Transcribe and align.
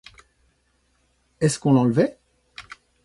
Est-ce 1.41 1.59
qu’on 1.59 1.73
l’enlevait? 1.73 2.17